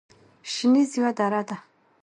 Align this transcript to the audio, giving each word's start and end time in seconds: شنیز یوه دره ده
شنیز 0.53 0.89
یوه 0.97 1.11
دره 1.17 1.41
ده 1.47 1.57